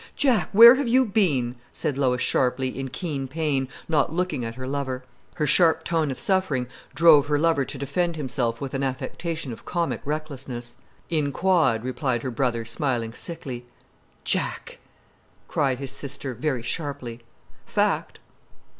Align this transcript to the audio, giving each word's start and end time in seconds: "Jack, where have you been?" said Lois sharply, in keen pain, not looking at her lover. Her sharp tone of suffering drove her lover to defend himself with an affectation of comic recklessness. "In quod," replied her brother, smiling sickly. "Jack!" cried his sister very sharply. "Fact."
"Jack, 0.15 0.49
where 0.51 0.73
have 0.73 0.87
you 0.87 1.05
been?" 1.05 1.53
said 1.71 1.95
Lois 1.95 2.23
sharply, 2.23 2.69
in 2.69 2.89
keen 2.89 3.27
pain, 3.27 3.67
not 3.87 4.11
looking 4.11 4.43
at 4.43 4.55
her 4.55 4.65
lover. 4.65 5.03
Her 5.35 5.45
sharp 5.45 5.83
tone 5.83 6.09
of 6.09 6.19
suffering 6.19 6.65
drove 6.95 7.27
her 7.27 7.37
lover 7.37 7.65
to 7.65 7.77
defend 7.77 8.15
himself 8.15 8.59
with 8.59 8.73
an 8.73 8.81
affectation 8.81 9.53
of 9.53 9.63
comic 9.63 10.01
recklessness. 10.03 10.75
"In 11.11 11.31
quod," 11.31 11.83
replied 11.83 12.23
her 12.23 12.31
brother, 12.31 12.65
smiling 12.65 13.13
sickly. 13.13 13.63
"Jack!" 14.23 14.79
cried 15.47 15.77
his 15.77 15.91
sister 15.91 16.33
very 16.33 16.63
sharply. 16.63 17.19
"Fact." 17.67 18.17